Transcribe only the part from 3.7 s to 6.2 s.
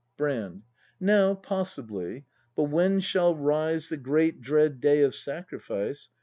The great dread day of sacrifice.